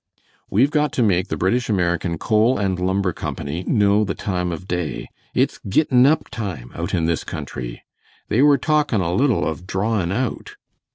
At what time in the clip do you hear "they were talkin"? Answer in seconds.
8.27-8.99